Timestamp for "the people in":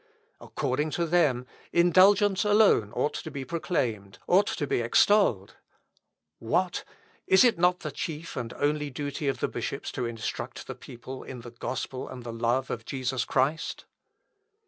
10.65-11.41